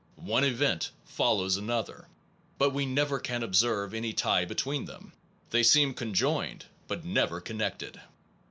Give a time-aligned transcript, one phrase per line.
[0.15, 2.07] One event follows another,
[2.57, 5.13] but we never can observe any tie between them.
[5.51, 8.01] They seem conjoined, but never connected.